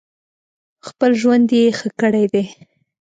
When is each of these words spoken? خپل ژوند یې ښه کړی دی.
خپل 0.87 1.11
ژوند 1.21 1.47
یې 1.57 1.65
ښه 1.77 1.89
کړی 2.01 2.25
دی. 2.33 2.45